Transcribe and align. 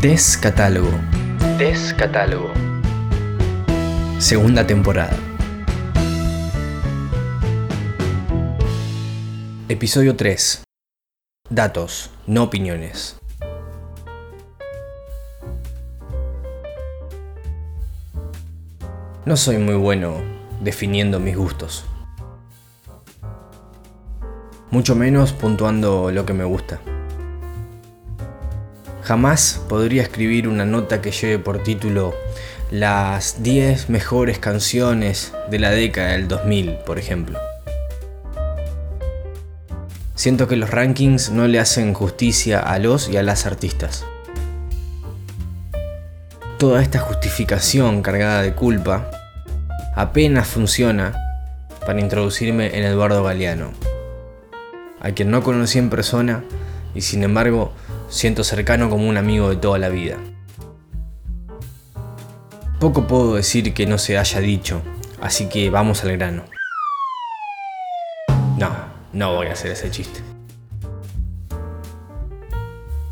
Descatálogo. 0.00 0.88
Descatálogo. 1.58 2.50
Segunda 4.18 4.66
temporada. 4.66 5.14
Episodio 9.68 10.16
3. 10.16 10.64
Datos, 11.50 12.10
no 12.26 12.44
opiniones. 12.44 13.18
No 19.26 19.36
soy 19.36 19.58
muy 19.58 19.74
bueno 19.74 20.14
definiendo 20.62 21.20
mis 21.20 21.36
gustos. 21.36 21.84
Mucho 24.70 24.96
menos 24.96 25.34
puntuando 25.34 26.10
lo 26.10 26.24
que 26.24 26.32
me 26.32 26.44
gusta. 26.44 26.80
Jamás 29.10 29.60
podría 29.68 30.02
escribir 30.02 30.46
una 30.46 30.64
nota 30.64 31.02
que 31.02 31.10
lleve 31.10 31.40
por 31.40 31.64
título 31.64 32.14
las 32.70 33.42
10 33.42 33.90
mejores 33.90 34.38
canciones 34.38 35.32
de 35.50 35.58
la 35.58 35.70
década 35.70 36.12
del 36.12 36.28
2000, 36.28 36.74
por 36.86 36.96
ejemplo. 36.96 37.36
Siento 40.14 40.46
que 40.46 40.54
los 40.54 40.70
rankings 40.70 41.30
no 41.30 41.48
le 41.48 41.58
hacen 41.58 41.92
justicia 41.92 42.60
a 42.60 42.78
los 42.78 43.08
y 43.08 43.16
a 43.16 43.24
las 43.24 43.46
artistas. 43.46 44.04
Toda 46.60 46.80
esta 46.80 47.00
justificación 47.00 48.02
cargada 48.02 48.42
de 48.42 48.54
culpa 48.54 49.10
apenas 49.96 50.46
funciona 50.46 51.16
para 51.84 51.98
introducirme 51.98 52.78
en 52.78 52.84
Eduardo 52.84 53.24
Galeano, 53.24 53.72
a 55.00 55.10
quien 55.10 55.32
no 55.32 55.42
conocí 55.42 55.80
en 55.80 55.90
persona 55.90 56.44
y 56.94 57.00
sin 57.00 57.24
embargo 57.24 57.72
siento 58.10 58.42
cercano 58.42 58.90
como 58.90 59.08
un 59.08 59.16
amigo 59.16 59.48
de 59.48 59.56
toda 59.56 59.78
la 59.78 59.88
vida. 59.88 60.18
Poco 62.80 63.06
puedo 63.06 63.36
decir 63.36 63.72
que 63.72 63.86
no 63.86 63.98
se 63.98 64.18
haya 64.18 64.40
dicho, 64.40 64.82
así 65.20 65.48
que 65.48 65.70
vamos 65.70 66.02
al 66.02 66.12
grano. 66.16 66.44
No, 68.58 68.70
no 69.12 69.36
voy 69.36 69.46
a 69.46 69.52
hacer 69.52 69.70
ese 69.70 69.90
chiste. 69.90 70.20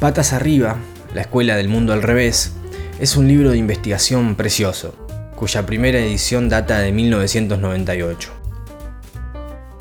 Patas 0.00 0.32
arriba, 0.32 0.76
la 1.12 1.22
escuela 1.22 1.56
del 1.56 1.68
mundo 1.68 1.92
al 1.92 2.02
revés, 2.02 2.54
es 3.00 3.16
un 3.16 3.26
libro 3.26 3.50
de 3.50 3.58
investigación 3.58 4.36
precioso, 4.36 4.94
cuya 5.34 5.66
primera 5.66 5.98
edición 5.98 6.48
data 6.48 6.78
de 6.78 6.92
1998. 6.92 8.30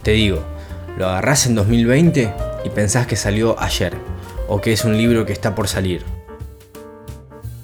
Te 0.01 0.11
digo, 0.11 0.43
lo 0.97 1.07
agarrás 1.07 1.45
en 1.45 1.55
2020 1.55 2.33
y 2.65 2.69
pensás 2.69 3.05
que 3.05 3.15
salió 3.15 3.59
ayer 3.59 4.12
o 4.53 4.61
que 4.61 4.71
es 4.71 4.85
un 4.85 4.95
libro 4.95 5.25
que 5.25 5.33
está 5.33 5.55
por 5.55 5.67
salir. 5.67 6.03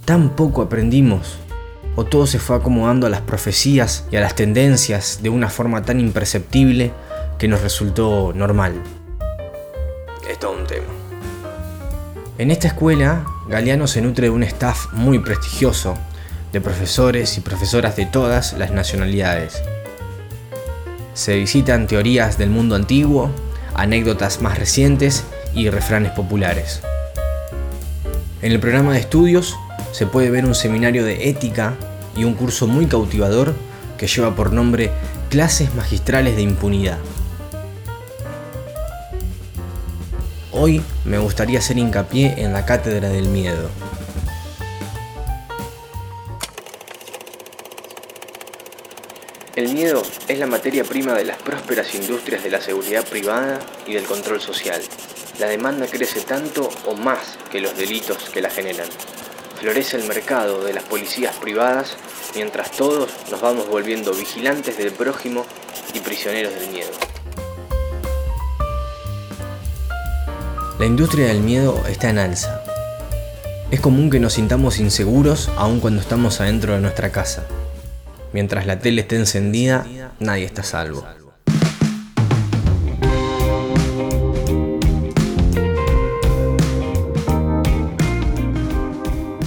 Tan 0.06 0.36
poco 0.36 0.64
aprendimos, 0.64 1.38
o 1.96 2.04
todo 2.04 2.26
se 2.26 2.40
fue 2.40 2.56
acomodando 2.56 3.06
a 3.06 3.12
las 3.12 3.22
profecías 3.22 4.06
y 4.10 4.16
a 4.16 4.22
las 4.22 4.34
tendencias 4.34 5.20
de 5.22 5.30
una 5.30 5.52
forma 5.52 5.84
tan 5.84 6.00
imperceptible 6.00 6.92
que 7.38 7.48
nos 7.48 7.62
resultó 7.62 8.34
normal. 8.34 8.74
Es 10.28 10.40
todo 10.40 10.58
un 10.58 10.66
tema. 10.66 10.88
En 12.40 12.50
esta 12.50 12.70
escuela, 12.70 13.24
Galeano 13.48 13.86
se 13.86 14.02
nutre 14.02 14.24
de 14.24 14.32
un 14.32 14.42
staff 14.42 14.92
muy 14.92 15.20
prestigioso, 15.20 15.96
de 16.52 16.60
profesores 16.60 17.38
y 17.38 17.42
profesoras 17.42 17.98
de 17.98 18.08
todas 18.08 18.54
las 18.54 18.72
nacionalidades. 18.72 19.62
Se 21.14 21.36
visitan 21.36 21.86
teorías 21.86 22.40
del 22.40 22.50
mundo 22.50 22.74
antiguo, 22.74 23.30
anécdotas 23.76 24.42
más 24.42 24.58
recientes 24.58 25.24
y 25.60 25.70
refranes 25.70 26.14
populares. 26.14 26.82
En 28.42 28.54
el 28.54 28.60
programa 28.62 28.94
de 28.94 29.00
estudios 29.00 29.58
se 29.92 30.06
puede 30.06 30.32
ver 30.32 30.46
un 30.46 30.56
seminario 30.56 31.04
de 31.04 31.30
ética 31.30 31.76
y 32.16 32.24
un 32.24 32.34
curso 32.34 32.66
muy 32.66 32.86
cautivador 32.86 33.54
que 33.98 34.08
lleva 34.08 34.36
por 34.36 34.54
nombre 34.54 34.90
Clases 35.30 35.76
Magistrales 35.76 36.38
de 36.38 36.44
Impunidad. 36.44 36.98
Hoy 40.52 40.82
me 41.04 41.18
gustaría 41.18 41.60
hacer 41.60 41.78
hincapié 41.78 42.36
en 42.38 42.54
la 42.54 42.66
Cátedra 42.66 43.10
del 43.10 43.28
Miedo. 43.28 43.70
El 49.58 49.74
miedo 49.74 50.04
es 50.30 50.40
la 50.40 50.48
materia 50.48 50.86
prima 50.86 51.14
de 51.16 51.26
las 51.26 51.38
prósperas 51.38 51.94
industrias 51.94 52.44
de 52.44 52.50
la 52.50 52.62
seguridad 52.62 53.06
privada 53.06 53.60
y 53.86 53.94
del 53.94 54.06
control 54.06 54.40
social 54.40 54.82
la 55.40 55.48
demanda 55.48 55.88
crece 55.88 56.22
tanto 56.22 56.70
o 56.86 56.96
más 56.96 57.38
que 57.50 57.62
los 57.62 57.76
delitos 57.78 58.18
que 58.30 58.42
la 58.42 58.50
generan. 58.50 58.88
Florece 59.60 59.98
el 59.98 60.04
mercado 60.08 60.64
de 60.64 60.74
las 60.74 60.84
policías 60.84 61.36
privadas 61.38 61.96
mientras 62.36 62.72
todos 62.72 63.10
nos 63.32 63.42
vamos 63.42 63.68
volviendo 63.68 64.14
vigilantes 64.14 64.78
del 64.78 64.92
prójimo 64.92 65.46
y 65.94 66.00
prisioneros 66.00 66.54
del 66.54 66.70
miedo. 66.70 66.92
La 70.78 70.86
industria 70.86 71.28
del 71.28 71.42
miedo 71.42 71.82
está 71.90 72.10
en 72.10 72.20
alza. 72.20 72.64
Es 73.72 73.82
común 73.82 74.10
que 74.10 74.20
nos 74.20 74.34
sintamos 74.34 74.80
inseguros 74.80 75.50
aun 75.58 75.80
cuando 75.80 76.02
estamos 76.02 76.42
adentro 76.42 76.74
de 76.74 76.80
nuestra 76.80 77.12
casa. 77.12 77.46
Mientras 78.34 78.66
la 78.66 78.80
tele 78.80 79.02
esté 79.02 79.16
encendida, 79.16 79.86
nadie 80.20 80.46
está 80.46 80.64
salvo. 80.64 81.06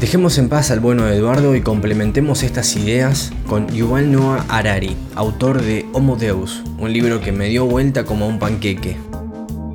Dejemos 0.03 0.37
en 0.39 0.49
paz 0.49 0.73
al 0.73 0.81
bueno 0.81 1.07
Eduardo 1.07 1.55
y 1.55 1.61
complementemos 1.61 2.43
estas 2.43 2.75
ideas 2.75 3.31
con 3.47 3.69
Yuval 3.69 4.11
Noah 4.11 4.45
Harari, 4.49 4.97
autor 5.15 5.63
de 5.63 5.87
Homo 5.93 6.17
Deus, 6.17 6.65
un 6.79 6.93
libro 6.93 7.21
que 7.21 7.31
me 7.31 7.49
dio 7.49 7.67
vuelta 7.67 8.05
como 8.05 8.27
un 8.27 8.41
panqueque. 8.41 8.97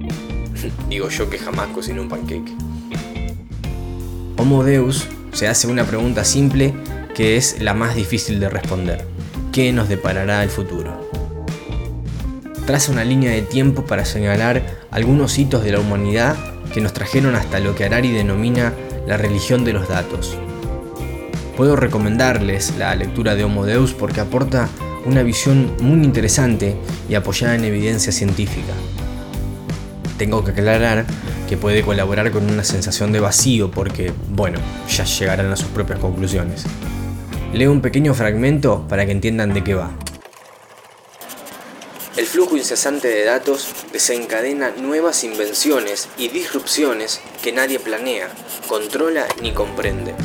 Digo 0.89 1.07
yo 1.07 1.29
que 1.29 1.39
jamás 1.39 1.67
cociné 1.67 2.01
un 2.01 2.09
panqueque. 2.09 2.51
Homo 4.35 4.65
Deus 4.65 5.07
se 5.31 5.47
hace 5.47 5.67
una 5.67 5.85
pregunta 5.85 6.25
simple 6.25 6.73
que 7.15 7.37
es 7.37 7.61
la 7.61 7.73
más 7.73 7.95
difícil 7.95 8.41
de 8.41 8.49
responder. 8.49 9.05
¿Qué 9.53 9.71
nos 9.71 9.87
deparará 9.87 10.43
el 10.43 10.49
futuro? 10.49 11.09
Traza 12.65 12.91
una 12.91 13.05
línea 13.05 13.31
de 13.31 13.43
tiempo 13.43 13.85
para 13.85 14.03
señalar 14.03 14.61
algunos 14.91 15.39
hitos 15.39 15.63
de 15.63 15.71
la 15.71 15.79
humanidad 15.79 16.35
que 16.73 16.81
nos 16.81 16.91
trajeron 16.91 17.33
hasta 17.35 17.61
lo 17.61 17.75
que 17.75 17.85
Harari 17.85 18.11
denomina 18.11 18.73
la 19.07 19.17
religión 19.17 19.63
de 19.63 19.73
los 19.73 19.87
datos. 19.87 20.37
Puedo 21.55 21.75
recomendarles 21.75 22.73
la 22.77 22.93
lectura 22.93 23.33
de 23.33 23.45
Homo 23.45 23.65
Deus 23.65 23.93
porque 23.93 24.19
aporta 24.19 24.69
una 25.05 25.23
visión 25.23 25.71
muy 25.81 26.03
interesante 26.03 26.75
y 27.09 27.15
apoyada 27.15 27.55
en 27.55 27.63
evidencia 27.63 28.11
científica. 28.11 28.73
Tengo 30.17 30.43
que 30.43 30.51
aclarar 30.51 31.05
que 31.47 31.57
puede 31.57 31.81
colaborar 31.81 32.31
con 32.31 32.49
una 32.51 32.63
sensación 32.63 33.11
de 33.11 33.21
vacío 33.21 33.71
porque, 33.71 34.11
bueno, 34.29 34.59
ya 34.89 35.05
llegarán 35.05 35.51
a 35.51 35.55
sus 35.55 35.69
propias 35.69 35.99
conclusiones. 35.99 36.65
Leo 37.53 37.71
un 37.71 37.81
pequeño 37.81 38.13
fragmento 38.13 38.85
para 38.89 39.05
que 39.05 39.13
entiendan 39.13 39.53
de 39.53 39.63
qué 39.63 39.73
va. 39.73 39.91
El 42.17 42.25
flujo 42.25 42.57
incesante 42.57 43.09
de 43.09 43.25
datos 43.25 43.67
desencadena 43.93 44.71
nuevas 44.71 45.23
invenciones 45.23 46.09
y 46.17 46.29
disrupciones 46.29 47.21
que 47.43 47.51
nadie 47.51 47.79
planea, 47.79 48.29
controla 48.67 49.27
ni 49.39 49.51
comprende. 49.51 50.15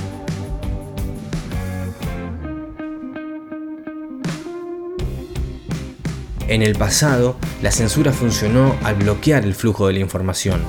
En 6.49 6.63
el 6.63 6.77
pasado, 6.77 7.37
la 7.61 7.71
censura 7.71 8.15
funcionó 8.15 8.75
al 8.85 8.95
bloquear 8.95 9.45
el 9.45 9.55
flujo 9.55 9.87
de 9.87 9.93
la 9.93 10.01
información. 10.01 10.63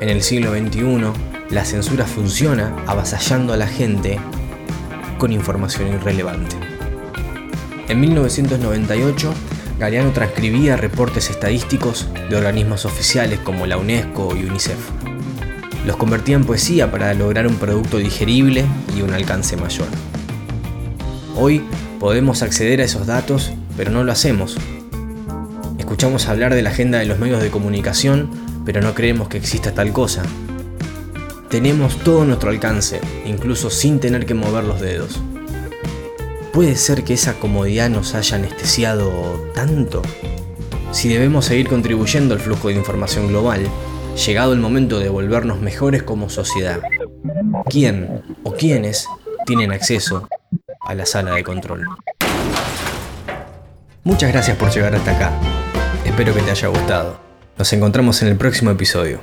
En 0.00 0.10
el 0.10 0.22
siglo 0.22 0.52
XXI, 0.52 1.14
la 1.48 1.64
censura 1.64 2.04
funciona 2.04 2.76
avasallando 2.86 3.54
a 3.54 3.56
la 3.56 3.66
gente 3.66 4.20
con 5.16 5.32
información 5.32 5.94
irrelevante. 5.94 6.56
En 7.88 8.00
1998, 8.00 9.34
Galeano 9.78 10.12
transcribía 10.12 10.76
reportes 10.76 11.30
estadísticos 11.30 12.08
de 12.30 12.36
organismos 12.36 12.84
oficiales 12.84 13.40
como 13.40 13.66
la 13.66 13.76
UNESCO 13.76 14.36
y 14.36 14.44
UNICEF. 14.44 14.78
Los 15.86 15.96
convertía 15.96 16.36
en 16.36 16.44
poesía 16.44 16.90
para 16.90 17.12
lograr 17.14 17.46
un 17.46 17.56
producto 17.56 17.98
digerible 17.98 18.64
y 18.96 19.02
un 19.02 19.12
alcance 19.12 19.56
mayor. 19.56 19.88
Hoy 21.36 21.62
podemos 21.98 22.42
acceder 22.42 22.80
a 22.80 22.84
esos 22.84 23.06
datos, 23.06 23.52
pero 23.76 23.90
no 23.90 24.04
lo 24.04 24.12
hacemos. 24.12 24.56
Escuchamos 25.78 26.28
hablar 26.28 26.54
de 26.54 26.62
la 26.62 26.70
agenda 26.70 26.98
de 26.98 27.06
los 27.06 27.18
medios 27.18 27.42
de 27.42 27.50
comunicación, 27.50 28.30
pero 28.64 28.80
no 28.80 28.94
creemos 28.94 29.28
que 29.28 29.38
exista 29.38 29.72
tal 29.72 29.92
cosa. 29.92 30.22
Tenemos 31.48 31.96
todo 31.98 32.24
nuestro 32.24 32.50
alcance, 32.50 33.00
incluso 33.26 33.68
sin 33.68 33.98
tener 33.98 34.24
que 34.24 34.34
mover 34.34 34.64
los 34.64 34.80
dedos. 34.80 35.20
¿Puede 36.52 36.76
ser 36.76 37.02
que 37.02 37.14
esa 37.14 37.40
comodidad 37.40 37.88
nos 37.88 38.14
haya 38.14 38.36
anestesiado 38.36 39.10
tanto? 39.54 40.02
Si 40.90 41.08
debemos 41.08 41.46
seguir 41.46 41.66
contribuyendo 41.66 42.34
al 42.34 42.40
flujo 42.40 42.68
de 42.68 42.74
información 42.74 43.28
global, 43.28 43.66
llegado 44.26 44.52
el 44.52 44.60
momento 44.60 44.98
de 44.98 45.08
volvernos 45.08 45.62
mejores 45.62 46.02
como 46.02 46.28
sociedad. 46.28 46.80
¿Quién 47.70 48.22
o 48.42 48.52
quiénes 48.52 49.08
tienen 49.46 49.72
acceso 49.72 50.28
a 50.82 50.94
la 50.94 51.06
sala 51.06 51.34
de 51.36 51.42
control? 51.42 51.86
Muchas 54.04 54.30
gracias 54.30 54.58
por 54.58 54.70
llegar 54.70 54.94
hasta 54.94 55.12
acá. 55.12 55.32
Espero 56.04 56.34
que 56.34 56.42
te 56.42 56.50
haya 56.50 56.68
gustado. 56.68 57.18
Nos 57.56 57.72
encontramos 57.72 58.20
en 58.20 58.28
el 58.28 58.36
próximo 58.36 58.70
episodio. 58.70 59.20